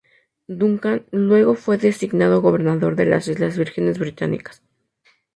[0.47, 4.63] Duncan luego fue designado gobernador de las Islas Vírgenes Británicas.